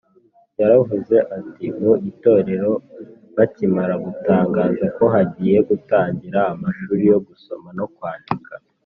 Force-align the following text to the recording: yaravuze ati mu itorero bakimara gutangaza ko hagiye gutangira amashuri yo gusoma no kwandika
yaravuze 0.59 1.15
ati 1.37 1.65
mu 1.79 1.91
itorero 2.11 2.71
bakimara 3.35 3.93
gutangaza 4.05 4.85
ko 4.97 5.03
hagiye 5.13 5.57
gutangira 5.69 6.39
amashuri 6.53 7.03
yo 7.11 7.19
gusoma 7.27 7.69
no 7.79 7.87
kwandika 7.95 8.53